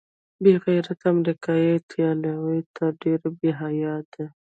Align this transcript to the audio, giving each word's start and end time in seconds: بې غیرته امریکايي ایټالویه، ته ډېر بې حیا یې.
بې 0.43 0.53
غیرته 0.65 1.05
امریکايي 1.13 1.65
ایټالویه، 1.75 2.61
ته 2.75 2.85
ډېر 3.01 3.21
بې 3.37 3.51
حیا 3.59 3.93
یې. 4.17 4.25